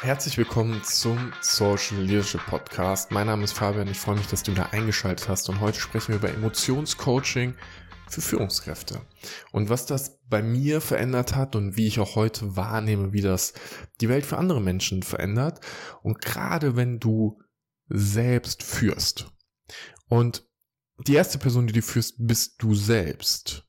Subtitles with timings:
[0.00, 3.10] Herzlich willkommen zum Social Leadership Podcast.
[3.10, 3.88] Mein Name ist Fabian.
[3.88, 5.48] Ich freue mich, dass du da eingeschaltet hast.
[5.48, 7.56] Und heute sprechen wir über Emotionscoaching
[8.08, 9.00] für Führungskräfte.
[9.50, 13.54] Und was das bei mir verändert hat und wie ich auch heute wahrnehme, wie das
[14.00, 15.66] die Welt für andere Menschen verändert.
[16.04, 17.42] Und gerade wenn du
[17.88, 19.26] selbst führst.
[20.06, 20.48] Und
[21.08, 23.66] die erste Person, die du führst, bist du selbst.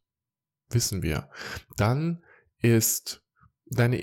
[0.69, 1.31] Wissen wir.
[1.75, 2.23] Dann
[2.61, 3.25] ist
[3.65, 3.97] deine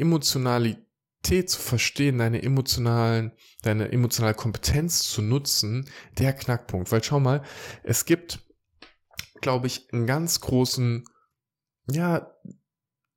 [1.27, 3.33] Emotionalität zu verstehen, deine emotionalen,
[3.63, 6.93] deine emotionale Kompetenz zu nutzen, der Knackpunkt.
[6.93, 7.43] Weil schau mal,
[7.83, 8.41] es gibt,
[9.41, 11.05] glaube ich, einen ganz großen,
[11.91, 12.31] ja,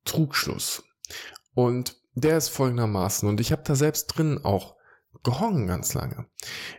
[0.04, 0.82] Trugschluss.
[1.54, 4.76] Und der ist folgendermaßen, und ich habe da selbst drin auch
[5.22, 6.26] gehongen ganz lange.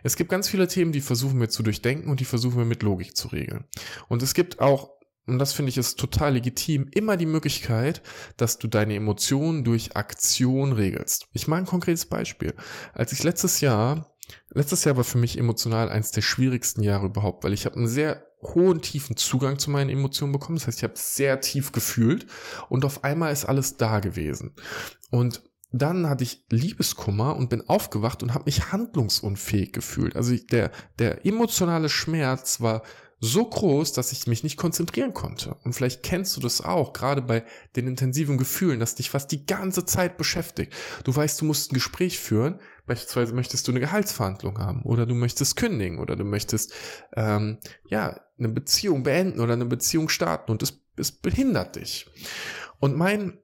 [0.02, 2.82] Es gibt ganz viele Themen, die versuchen wir zu durchdenken und die versuchen wir mit
[2.82, 3.68] Logik zu regeln.
[4.08, 4.90] Und es gibt auch
[5.26, 8.02] und das finde ich ist total legitim, immer die Möglichkeit,
[8.36, 11.28] dass du deine Emotionen durch Aktion regelst.
[11.32, 12.54] Ich mache ein konkretes Beispiel.
[12.92, 14.12] Als ich letztes Jahr,
[14.50, 17.88] letztes Jahr war für mich emotional eines der schwierigsten Jahre überhaupt, weil ich habe einen
[17.88, 20.58] sehr hohen, tiefen Zugang zu meinen Emotionen bekommen.
[20.58, 22.26] Das heißt, ich habe sehr tief gefühlt
[22.68, 24.54] und auf einmal ist alles da gewesen.
[25.10, 30.16] Und dann hatte ich Liebeskummer und bin aufgewacht und habe mich handlungsunfähig gefühlt.
[30.16, 32.82] Also der, der emotionale Schmerz war
[33.24, 35.54] so groß, dass ich mich nicht konzentrieren konnte.
[35.62, 37.44] Und vielleicht kennst du das auch, gerade bei
[37.76, 40.74] den intensiven Gefühlen, dass dich fast die ganze Zeit beschäftigt.
[41.04, 45.14] Du weißt, du musst ein Gespräch führen, beispielsweise möchtest du eine Gehaltsverhandlung haben oder du
[45.14, 46.74] möchtest kündigen oder du möchtest
[47.14, 52.10] ähm, ja eine Beziehung beenden oder eine Beziehung starten und es, es behindert dich.
[52.80, 53.38] Und mein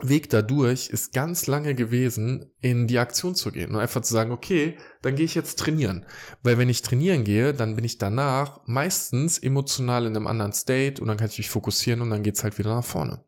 [0.00, 4.32] Weg dadurch ist ganz lange gewesen, in die Aktion zu gehen und einfach zu sagen,
[4.32, 6.06] okay, dann gehe ich jetzt trainieren.
[6.42, 11.00] Weil wenn ich trainieren gehe, dann bin ich danach meistens emotional in einem anderen State
[11.00, 13.22] und dann kann ich mich fokussieren und dann geht's halt wieder nach vorne.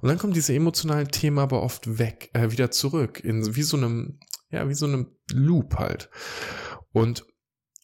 [0.00, 3.76] Und dann kommt diese emotionalen Themen aber oft weg, äh, wieder zurück, in wie so
[3.76, 4.20] einem,
[4.50, 6.08] ja, wie so einem Loop halt.
[6.92, 7.26] Und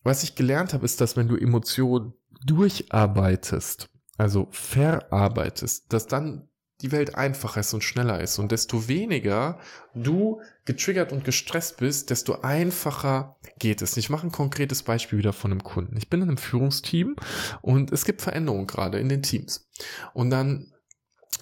[0.05, 2.15] was ich gelernt habe, ist, dass wenn du Emotionen
[2.47, 6.49] durcharbeitest, also verarbeitest, dass dann
[6.83, 8.39] die Welt einfacher ist und schneller ist.
[8.39, 9.59] Und desto weniger
[9.95, 13.97] du getriggert und gestresst bist, desto einfacher geht es.
[13.97, 15.97] Ich mache ein konkretes Beispiel wieder von einem Kunden.
[15.97, 17.17] Ich bin in einem Führungsteam
[17.63, 19.69] und es gibt Veränderungen gerade in den Teams.
[20.13, 20.73] Und dann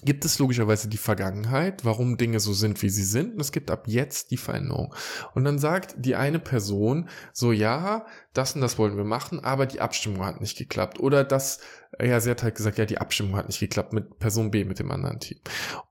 [0.03, 3.35] gibt es logischerweise die Vergangenheit, warum Dinge so sind, wie sie sind.
[3.35, 4.93] Und es gibt ab jetzt die Veränderung.
[5.33, 9.65] Und dann sagt die eine Person so, ja, das und das wollen wir machen, aber
[9.65, 10.99] die Abstimmung hat nicht geklappt.
[10.99, 11.59] Oder das,
[11.99, 14.79] ja, sie hat halt gesagt, ja, die Abstimmung hat nicht geklappt mit Person B, mit
[14.79, 15.39] dem anderen Team.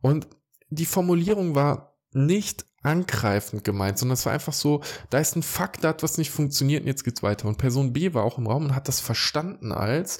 [0.00, 0.28] Und
[0.70, 5.84] die Formulierung war nicht angreifend gemeint, sondern es war einfach so, da ist ein Fakt,
[5.84, 7.48] da hat was nicht funktioniert und jetzt geht's weiter.
[7.48, 10.18] Und Person B war auch im Raum und hat das verstanden als,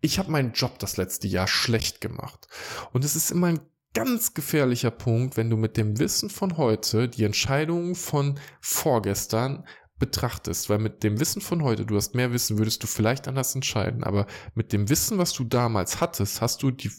[0.00, 2.46] ich habe meinen Job das letzte Jahr schlecht gemacht.
[2.92, 3.60] Und es ist immer ein
[3.94, 9.64] ganz gefährlicher Punkt, wenn du mit dem Wissen von heute die Entscheidungen von vorgestern
[9.98, 13.54] betrachtest, weil mit dem Wissen von heute, du hast mehr Wissen, würdest du vielleicht anders
[13.54, 16.90] entscheiden, aber mit dem Wissen, was du damals hattest, hast du die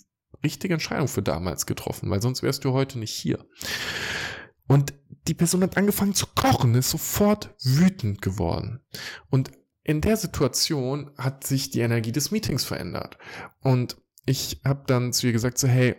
[0.43, 3.45] richtige Entscheidung für damals getroffen, weil sonst wärst du heute nicht hier.
[4.67, 4.93] Und
[5.27, 8.81] die Person hat angefangen zu kochen, ist sofort wütend geworden.
[9.29, 9.51] Und
[9.83, 13.17] in der Situation hat sich die Energie des Meetings verändert.
[13.61, 15.95] Und ich habe dann zu ihr gesagt, so, hey,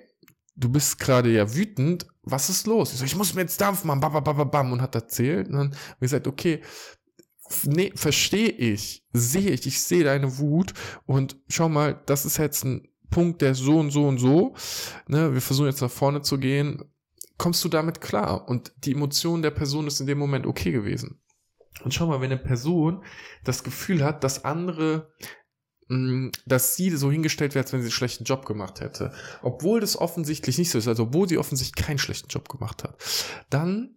[0.56, 2.92] du bist gerade ja wütend, was ist los?
[2.92, 5.48] Ich so, ich muss mir jetzt Dampf machen, bam, bam, bam, bam, und hat erzählt.
[5.48, 6.60] Und dann habe ich gesagt, okay,
[7.64, 12.64] nee, verstehe ich, sehe ich, ich sehe deine Wut und schau mal, das ist jetzt
[12.64, 14.54] ein Punkt, der so und so und so.
[15.06, 16.82] Ne, wir versuchen jetzt nach vorne zu gehen
[17.38, 18.48] kommst du damit klar?
[18.48, 21.20] Und die Emotion der Person ist in dem Moment okay gewesen.
[21.84, 23.04] Und schau mal, wenn eine Person
[23.44, 25.12] das Gefühl hat, dass andere,
[25.88, 29.80] mm, dass sie so hingestellt wird, als wenn sie einen schlechten Job gemacht hätte, obwohl
[29.80, 32.96] das offensichtlich nicht so ist, also obwohl sie offensichtlich keinen schlechten Job gemacht hat,
[33.50, 33.96] dann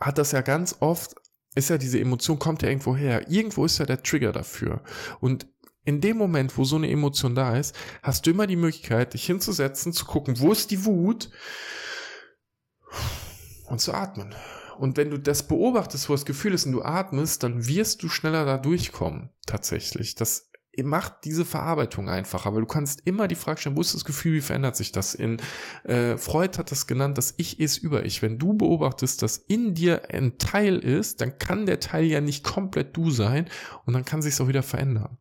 [0.00, 1.14] hat das ja ganz oft,
[1.54, 3.30] ist ja diese Emotion, kommt ja irgendwo her.
[3.30, 4.82] Irgendwo ist ja der Trigger dafür.
[5.20, 5.46] Und
[5.84, 9.24] in dem Moment, wo so eine Emotion da ist, hast du immer die Möglichkeit, dich
[9.24, 11.30] hinzusetzen, zu gucken, wo ist die Wut
[13.66, 14.34] und zu atmen.
[14.78, 18.08] Und wenn du das beobachtest, wo das Gefühl ist und du atmest, dann wirst du
[18.08, 20.14] schneller da durchkommen, tatsächlich.
[20.14, 20.50] Das
[20.84, 24.34] macht diese Verarbeitung einfacher, weil du kannst immer die Frage stellen, wo ist das Gefühl,
[24.34, 25.14] wie verändert sich das?
[25.14, 25.38] In
[25.84, 28.22] äh, Freud hat das genannt, das Ich ist über Ich.
[28.22, 32.44] Wenn du beobachtest, dass in dir ein Teil ist, dann kann der Teil ja nicht
[32.44, 33.46] komplett du sein
[33.84, 35.18] und dann kann sich auch wieder verändern.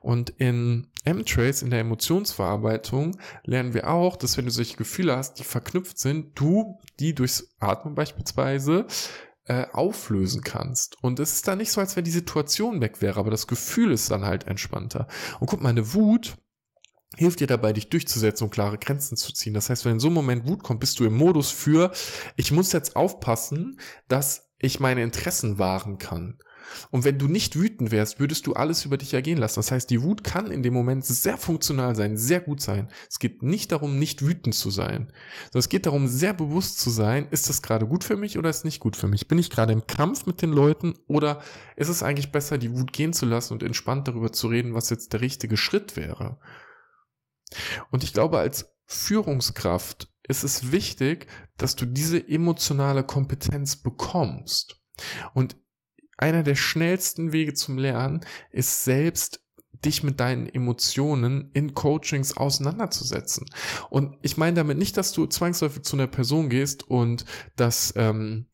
[0.00, 5.34] Und in M-Trace, in der Emotionsverarbeitung, lernen wir auch, dass wenn du solche Gefühle hast,
[5.34, 8.86] die verknüpft sind, du die durchs Atmen beispielsweise
[9.48, 11.02] äh, auflösen kannst.
[11.02, 13.92] Und es ist dann nicht so, als wenn die Situation weg wäre, aber das Gefühl
[13.92, 15.08] ist dann halt entspannter.
[15.40, 16.36] Und guck mal, eine Wut
[17.16, 19.54] hilft dir dabei, dich durchzusetzen und klare Grenzen zu ziehen.
[19.54, 21.92] Das heißt, wenn in so einem Moment Wut kommt, bist du im Modus für,
[22.36, 26.38] ich muss jetzt aufpassen, dass ich meine Interessen wahren kann.
[26.90, 29.56] Und wenn du nicht wütend wärst, würdest du alles über dich ergehen lassen.
[29.56, 32.88] Das heißt, die Wut kann in dem Moment sehr funktional sein, sehr gut sein.
[33.08, 35.12] Es geht nicht darum, nicht wütend zu sein,
[35.44, 38.50] sondern es geht darum, sehr bewusst zu sein, ist das gerade gut für mich oder
[38.50, 39.28] ist nicht gut für mich?
[39.28, 41.40] Bin ich gerade im Kampf mit den Leuten oder
[41.76, 44.90] ist es eigentlich besser, die Wut gehen zu lassen und entspannt darüber zu reden, was
[44.90, 46.38] jetzt der richtige Schritt wäre?
[47.90, 51.26] Und ich glaube, als Führungskraft ist es wichtig,
[51.56, 54.80] dass du diese emotionale Kompetenz bekommst.
[55.34, 55.56] Und
[56.18, 58.20] einer der schnellsten Wege zum Lernen
[58.50, 59.40] ist selbst
[59.84, 63.46] dich mit deinen Emotionen in Coachings auseinanderzusetzen.
[63.90, 67.24] Und ich meine damit nicht, dass du zwangsläufig zu einer Person gehst und
[67.56, 68.46] das ähm,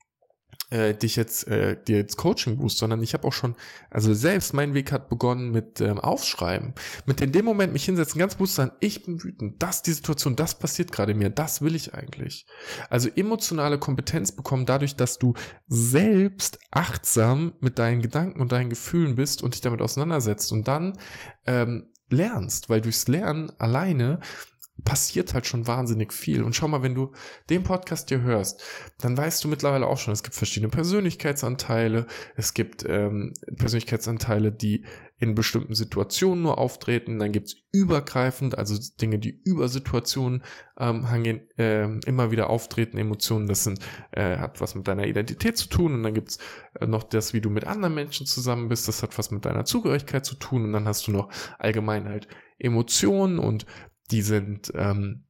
[0.71, 3.55] äh, dich jetzt äh, dir jetzt Coaching boost, sondern ich habe auch schon,
[3.91, 6.75] also selbst mein Weg hat begonnen mit ähm, Aufschreiben,
[7.07, 10.37] mit in dem Moment mich hinsetzen, ganz bewusst sein, ich bin wütend, das die Situation,
[10.37, 12.47] das passiert gerade mir, das will ich eigentlich.
[12.91, 15.35] Also emotionale Kompetenz bekommen dadurch, dass du
[15.67, 20.99] selbst achtsam mit deinen Gedanken und deinen Gefühlen bist und dich damit auseinandersetzt und dann
[21.47, 24.21] ähm, lernst, weil durchs Lernen alleine
[24.85, 26.43] passiert halt schon wahnsinnig viel.
[26.43, 27.13] Und schau mal, wenn du
[27.51, 28.63] den Podcast dir hörst,
[28.99, 34.85] dann weißt du mittlerweile auch schon, es gibt verschiedene Persönlichkeitsanteile, es gibt ähm, Persönlichkeitsanteile, die
[35.19, 40.43] in bestimmten Situationen nur auftreten, dann gibt's übergreifend, also Dinge, die über Situationen
[40.77, 43.79] ähm, hangen, äh, immer wieder auftreten, Emotionen, das sind,
[44.11, 46.39] äh, hat was mit deiner Identität zu tun und dann gibt's
[46.81, 49.65] äh, noch das, wie du mit anderen Menschen zusammen bist, das hat was mit deiner
[49.65, 52.27] Zugehörigkeit zu tun und dann hast du noch allgemein halt
[52.59, 53.67] Emotionen und
[54.11, 55.25] die sind ähm,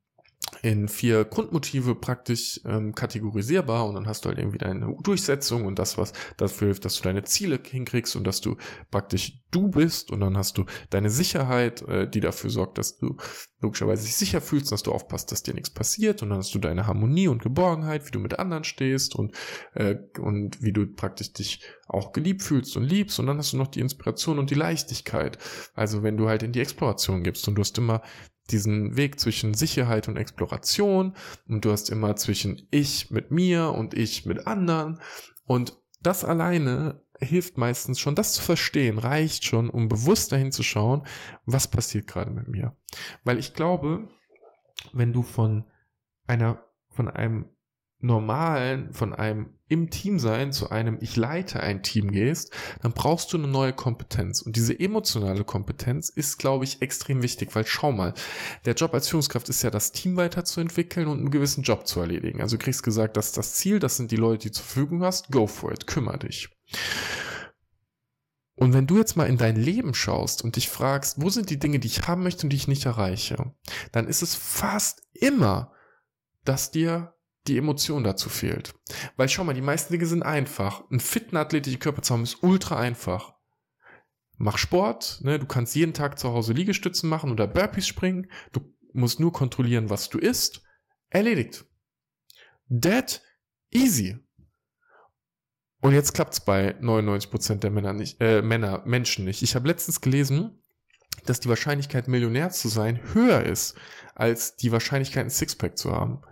[0.62, 5.78] in vier Grundmotive praktisch ähm, kategorisierbar und dann hast du halt irgendwie deine Durchsetzung und
[5.78, 8.56] das, was dafür hilft, dass du deine Ziele hinkriegst und dass du
[8.90, 13.16] praktisch du bist und dann hast du deine Sicherheit, äh, die dafür sorgt, dass du
[13.60, 16.58] logischerweise dich sicher fühlst, dass du aufpasst, dass dir nichts passiert und dann hast du
[16.58, 19.34] deine Harmonie und Geborgenheit, wie du mit anderen stehst und,
[19.74, 23.56] äh, und wie du praktisch dich auch geliebt fühlst und liebst und dann hast du
[23.56, 25.38] noch die Inspiration und die Leichtigkeit.
[25.74, 28.02] Also wenn du halt in die Exploration gibst und du hast immer
[28.50, 31.14] diesen Weg zwischen Sicherheit und Exploration
[31.48, 35.00] und du hast immer zwischen ich mit mir und ich mit anderen
[35.46, 40.62] und das alleine hilft meistens schon, das zu verstehen, reicht schon, um bewusst dahin zu
[40.62, 41.06] schauen,
[41.46, 42.76] was passiert gerade mit mir.
[43.22, 44.08] Weil ich glaube,
[44.92, 45.64] wenn du von
[46.26, 47.48] einer, von einem
[48.04, 52.52] normalen, von einem im Team sein zu einem ich leite ein Team gehst,
[52.82, 54.42] dann brauchst du eine neue Kompetenz.
[54.42, 58.12] Und diese emotionale Kompetenz ist, glaube ich, extrem wichtig, weil schau mal,
[58.66, 62.42] der Job als Führungskraft ist ja das Team weiterzuentwickeln und einen gewissen Job zu erledigen.
[62.42, 65.02] Also du kriegst gesagt, das ist das Ziel, das sind die Leute, die zur Verfügung
[65.02, 66.50] hast, go for it, kümmere dich.
[68.56, 71.58] Und wenn du jetzt mal in dein Leben schaust und dich fragst, wo sind die
[71.58, 73.52] Dinge, die ich haben möchte und die ich nicht erreiche,
[73.92, 75.72] dann ist es fast immer,
[76.44, 77.13] dass dir
[77.46, 78.74] die Emotion dazu fehlt.
[79.16, 80.82] Weil schau mal, die meisten Dinge sind einfach.
[80.90, 83.34] Ein fitten athletischen Körper zu haben ist ultra einfach.
[84.36, 88.30] Mach Sport, ne, du kannst jeden Tag zu Hause Liegestützen machen oder Burpees springen.
[88.52, 88.60] Du
[88.92, 90.62] musst nur kontrollieren, was du isst.
[91.10, 91.64] Erledigt.
[92.68, 93.22] Dead
[93.70, 94.18] easy.
[95.80, 99.42] Und jetzt klappt's bei 99% der Männer nicht, äh, Männer, Menschen nicht.
[99.42, 100.62] Ich habe letztens gelesen,
[101.26, 103.76] dass die Wahrscheinlichkeit, Millionär zu sein, höher ist,
[104.14, 106.22] als die Wahrscheinlichkeit, ein Sixpack zu haben.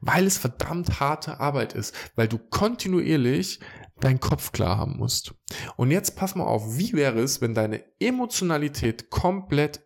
[0.00, 3.60] Weil es verdammt harte Arbeit ist, weil du kontinuierlich
[4.00, 5.34] deinen Kopf klar haben musst.
[5.76, 9.82] Und jetzt pass mal auf, wie wäre es, wenn deine Emotionalität komplett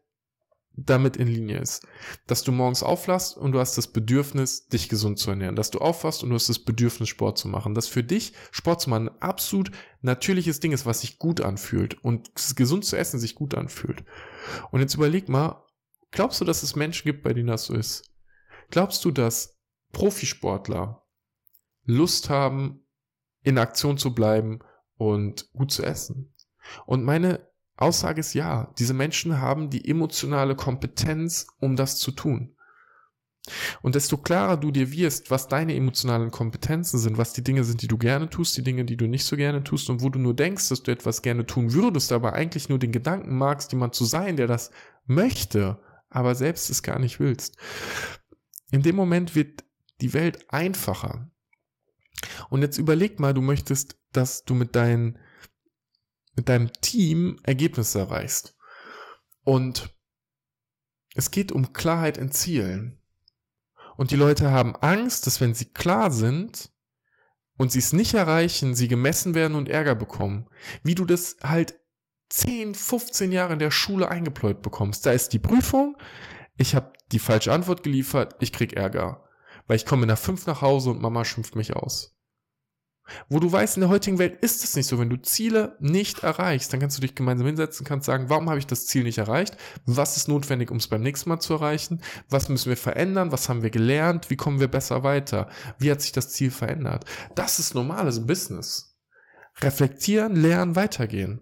[0.78, 1.86] damit in Linie ist.
[2.26, 5.56] Dass du morgens auflachst und du hast das Bedürfnis, dich gesund zu ernähren.
[5.56, 7.74] Dass du aufwachst und du hast das Bedürfnis, Sport zu machen.
[7.74, 12.02] Dass für dich Sport zu machen ein absolut natürliches Ding ist, was sich gut anfühlt.
[12.04, 14.04] Und gesund zu essen sich gut anfühlt.
[14.70, 15.64] Und jetzt überleg mal,
[16.12, 18.04] glaubst du, dass es Menschen gibt, bei denen das so ist?
[18.70, 19.57] Glaubst du, dass
[19.92, 21.04] Profisportler
[21.84, 22.86] Lust haben,
[23.42, 24.60] in Aktion zu bleiben
[24.96, 26.34] und gut zu essen.
[26.84, 32.56] Und meine Aussage ist ja, diese Menschen haben die emotionale Kompetenz, um das zu tun.
[33.80, 37.80] Und desto klarer du dir wirst, was deine emotionalen Kompetenzen sind, was die Dinge sind,
[37.80, 40.18] die du gerne tust, die Dinge, die du nicht so gerne tust und wo du
[40.18, 43.94] nur denkst, dass du etwas gerne tun würdest, aber eigentlich nur den Gedanken magst, jemand
[43.94, 44.70] zu sein, der das
[45.06, 45.80] möchte,
[46.10, 47.56] aber selbst es gar nicht willst.
[48.70, 49.64] In dem Moment wird
[50.00, 51.30] die Welt einfacher.
[52.50, 55.18] Und jetzt überleg mal, du möchtest, dass du mit, dein,
[56.34, 58.56] mit deinem Team Ergebnisse erreichst.
[59.44, 59.94] Und
[61.14, 63.02] es geht um Klarheit in Zielen.
[63.96, 66.70] Und die Leute haben Angst, dass wenn sie klar sind
[67.56, 70.48] und sie es nicht erreichen, sie gemessen werden und Ärger bekommen.
[70.82, 71.78] Wie du das halt
[72.30, 75.06] 10, 15 Jahre in der Schule eingepläut bekommst.
[75.06, 75.96] Da ist die Prüfung,
[76.56, 79.27] ich habe die falsche Antwort geliefert, ich krieg Ärger.
[79.68, 82.18] Weil ich komme der 5 nach Hause und Mama schimpft mich aus.
[83.28, 84.98] Wo du weißt, in der heutigen Welt ist es nicht so.
[84.98, 88.58] Wenn du Ziele nicht erreichst, dann kannst du dich gemeinsam hinsetzen, kannst sagen, warum habe
[88.58, 89.56] ich das Ziel nicht erreicht?
[89.86, 92.02] Was ist notwendig, um es beim nächsten Mal zu erreichen?
[92.28, 93.32] Was müssen wir verändern?
[93.32, 94.30] Was haben wir gelernt?
[94.30, 95.48] Wie kommen wir besser weiter?
[95.78, 97.04] Wie hat sich das Ziel verändert?
[97.34, 98.98] Das ist normales Business.
[99.60, 101.40] Reflektieren, lernen, weitergehen.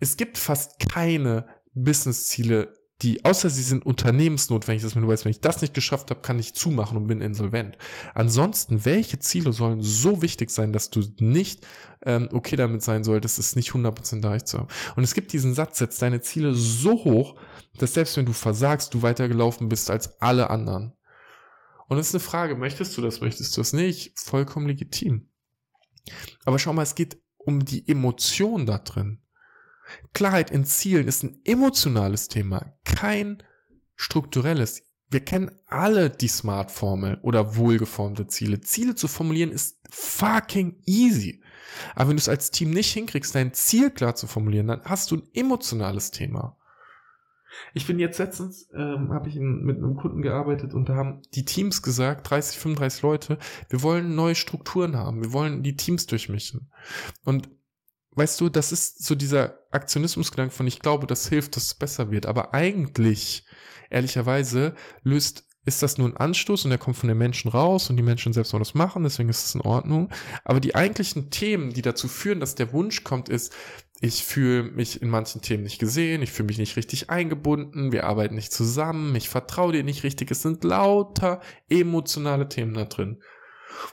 [0.00, 5.40] Es gibt fast keine Business-Ziele, die, außer sie sind unternehmensnotwendig, dass man weiß, wenn ich
[5.40, 7.78] das nicht geschafft habe, kann ich zumachen und bin insolvent.
[8.12, 11.64] Ansonsten, welche Ziele sollen so wichtig sein, dass du nicht
[12.02, 14.68] ähm, okay damit sein solltest, es nicht 100% erreicht zu haben?
[14.96, 17.36] Und es gibt diesen Satz, setz deine Ziele so hoch,
[17.78, 20.94] dass selbst wenn du versagst, du weitergelaufen bist als alle anderen.
[21.86, 24.18] Und das ist eine Frage, möchtest du das, möchtest du das nicht?
[24.18, 25.28] Vollkommen legitim.
[26.44, 29.22] Aber schau mal, es geht um die Emotion da drin.
[30.14, 33.42] Klarheit in Zielen ist ein emotionales Thema, kein
[33.96, 34.82] strukturelles.
[35.10, 38.60] Wir kennen alle die Smart-Formel oder wohlgeformte Ziele.
[38.60, 41.42] Ziele zu formulieren ist fucking easy.
[41.94, 45.10] Aber wenn du es als Team nicht hinkriegst, dein Ziel klar zu formulieren, dann hast
[45.10, 46.58] du ein emotionales Thema.
[47.74, 51.22] Ich bin jetzt letztens, ähm, habe ich in, mit einem Kunden gearbeitet und da haben
[51.34, 56.06] die Teams gesagt, 30, 35 Leute, wir wollen neue Strukturen haben, wir wollen die Teams
[56.06, 56.70] durchmischen.
[57.24, 57.48] Und
[58.12, 62.10] weißt du, das ist so dieser Aktionismusgedanke von, ich glaube, das hilft, dass es besser
[62.10, 62.26] wird.
[62.26, 63.44] Aber eigentlich,
[63.90, 67.96] ehrlicherweise, löst, ist das nur ein Anstoß und der kommt von den Menschen raus und
[67.96, 70.08] die Menschen selbst wollen das machen, deswegen ist es in Ordnung.
[70.44, 73.54] Aber die eigentlichen Themen, die dazu führen, dass der Wunsch kommt, ist,
[74.00, 78.04] ich fühle mich in manchen Themen nicht gesehen, ich fühle mich nicht richtig eingebunden, wir
[78.04, 80.30] arbeiten nicht zusammen, ich vertraue dir nicht richtig.
[80.30, 83.20] Es sind lauter emotionale Themen da drin.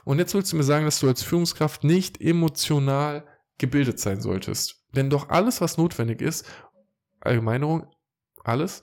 [0.04, 3.26] Und jetzt willst du mir sagen, dass du als Führungskraft nicht emotional
[3.58, 4.84] gebildet sein solltest.
[4.94, 6.46] Denn doch alles, was notwendig ist,
[7.20, 7.86] Allgemeinerung,
[8.44, 8.82] alles,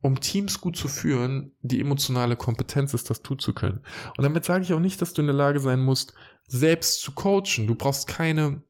[0.00, 3.84] um Teams gut zu führen, die emotionale Kompetenz ist, das tun zu können.
[4.16, 6.14] Und damit sage ich auch nicht, dass du in der Lage sein musst,
[6.48, 7.66] selbst zu coachen.
[7.66, 8.62] Du brauchst keine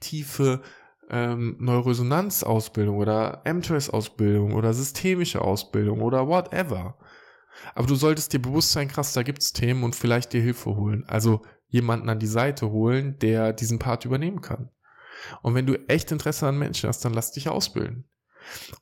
[0.00, 0.62] tiefe
[1.10, 6.98] ähm, Neuroresonanzausbildung oder MTOS-Ausbildung oder systemische Ausbildung oder whatever.
[7.74, 11.04] Aber du solltest dir bewusst sein, krass, da gibt's Themen und vielleicht dir Hilfe holen.
[11.06, 14.70] Also jemanden an die Seite holen, der diesen Part übernehmen kann.
[15.42, 18.08] Und wenn du echt Interesse an Menschen hast, dann lass dich ausbilden.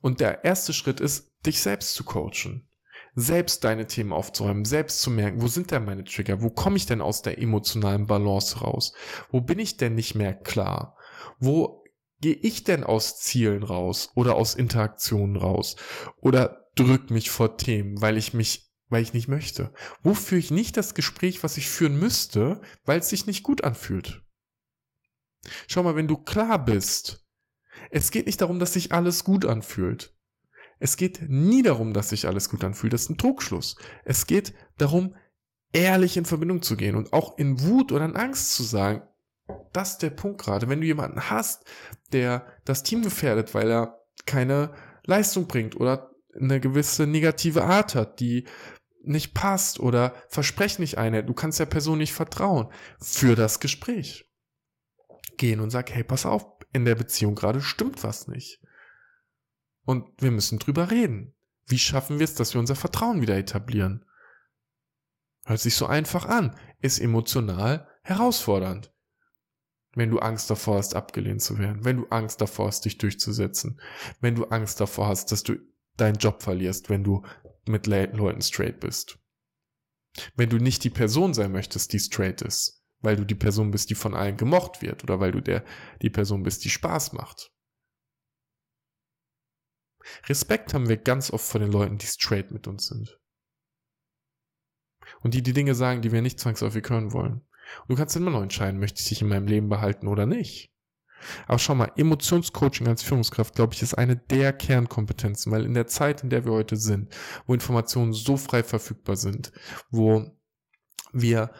[0.01, 2.67] Und der erste Schritt ist, dich selbst zu coachen.
[3.15, 6.41] Selbst deine Themen aufzuräumen, selbst zu merken, wo sind denn meine Trigger?
[6.41, 8.93] Wo komme ich denn aus der emotionalen Balance raus?
[9.31, 10.97] Wo bin ich denn nicht mehr klar?
[11.39, 11.83] Wo
[12.19, 15.77] gehe ich denn aus Zielen raus oder aus Interaktionen raus?
[16.19, 19.73] Oder drück mich vor Themen, weil ich mich weil ich nicht möchte?
[20.03, 23.61] Wo führe ich nicht das Gespräch, was ich führen müsste, weil es sich nicht gut
[23.65, 24.23] anfühlt?
[25.67, 27.27] Schau mal, wenn du klar bist,
[27.91, 30.15] es geht nicht darum, dass sich alles gut anfühlt.
[30.79, 32.93] Es geht nie darum, dass sich alles gut anfühlt.
[32.93, 33.75] Das ist ein Trugschluss.
[34.05, 35.17] Es geht darum,
[35.73, 39.01] ehrlich in Verbindung zu gehen und auch in Wut oder in Angst zu sagen,
[39.73, 40.69] das ist der Punkt gerade.
[40.69, 41.65] Wenn du jemanden hast,
[42.13, 44.73] der das Team gefährdet, weil er keine
[45.03, 48.45] Leistung bringt oder eine gewisse negative Art hat, die
[49.07, 54.31] nicht passt oder Versprechen nicht einhält, du kannst der Person nicht vertrauen, für das Gespräch.
[55.37, 58.61] Gehen und sag, hey, pass auf, in der Beziehung gerade stimmt was nicht.
[59.85, 61.35] Und wir müssen drüber reden.
[61.67, 64.05] Wie schaffen wir es, dass wir unser Vertrauen wieder etablieren?
[65.45, 68.91] Hört sich so einfach an, ist emotional herausfordernd.
[69.93, 73.79] Wenn du Angst davor hast, abgelehnt zu werden, wenn du Angst davor hast, dich durchzusetzen,
[74.19, 75.55] wenn du Angst davor hast, dass du
[75.95, 77.23] deinen Job verlierst, wenn du
[77.67, 79.19] mit Leuten straight bist.
[80.35, 83.89] Wenn du nicht die Person sein möchtest, die straight ist, weil du die Person bist,
[83.89, 85.63] die von allen gemocht wird oder weil du der,
[86.01, 87.51] die Person bist, die Spaß macht.
[90.27, 93.19] Respekt haben wir ganz oft vor den Leuten, die straight mit uns sind.
[95.21, 97.41] Und die die Dinge sagen, die wir nicht zwangsläufig hören wollen.
[97.81, 100.74] Und du kannst immer noch entscheiden, möchte ich dich in meinem Leben behalten oder nicht.
[101.47, 105.87] Aber schau mal, Emotionscoaching als Führungskraft, glaube ich, ist eine der Kernkompetenzen, weil in der
[105.87, 107.13] Zeit, in der wir heute sind,
[107.45, 109.51] wo Informationen so frei verfügbar sind,
[109.89, 110.25] wo
[111.13, 111.51] wir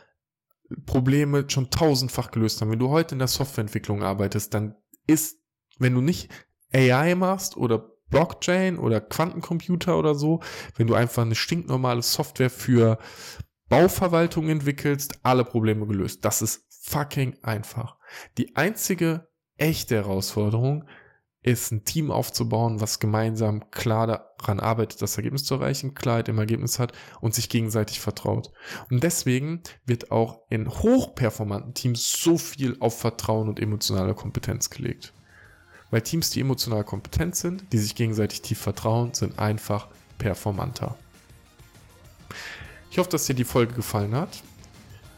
[0.85, 2.71] Probleme schon tausendfach gelöst haben.
[2.71, 4.75] Wenn du heute in der Softwareentwicklung arbeitest, dann
[5.07, 5.39] ist,
[5.77, 6.29] wenn du nicht
[6.73, 10.41] AI machst oder Blockchain oder Quantencomputer oder so,
[10.75, 12.97] wenn du einfach eine stinknormale Software für
[13.67, 16.23] Bauverwaltung entwickelst, alle Probleme gelöst.
[16.23, 17.97] Das ist fucking einfach.
[18.37, 20.85] Die einzige echte Herausforderung
[21.45, 26.39] ist, ein Team aufzubauen, was gemeinsam klar daran arbeitet, das Ergebnis zu erreichen, Klarheit im
[26.39, 28.51] Ergebnis hat und sich gegenseitig vertraut.
[28.89, 35.13] Und deswegen wird auch in hochperformanten Teams so viel auf Vertrauen und emotionale Kompetenz gelegt.
[35.91, 40.97] Weil Teams, die emotional kompetent sind, die sich gegenseitig tief vertrauen, sind einfach performanter.
[42.89, 44.41] Ich hoffe, dass dir die Folge gefallen hat.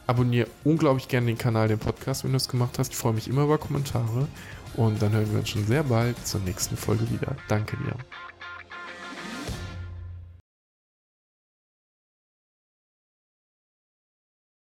[0.08, 2.92] Abonniere unglaublich gerne den Kanal, den Podcast, wenn du es gemacht hast.
[2.92, 4.28] Ich freue mich immer über Kommentare.
[4.76, 7.36] Und dann hören wir uns schon sehr bald zur nächsten Folge wieder.
[7.48, 7.96] Danke dir.